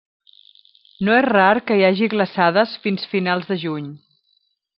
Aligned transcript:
No 1.09 1.13
és 1.17 1.27
rar 1.27 1.51
que 1.67 1.77
hi 1.81 1.85
hagi 1.91 2.09
glaçades 2.15 2.75
fins 2.87 3.07
finals 3.13 3.49
de 3.53 3.59
juny. 3.67 3.93